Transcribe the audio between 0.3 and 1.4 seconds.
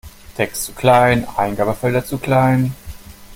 Text zu klein,